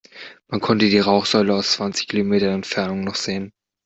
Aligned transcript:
Man 0.47 0.61
konnte 0.61 0.89
die 0.89 0.97
Rauchsäule 0.97 1.53
aus 1.53 1.73
zwanzig 1.73 2.07
Kilometern 2.07 2.55
Entfernung 2.55 3.01
noch 3.03 3.13
sehen. 3.13 3.51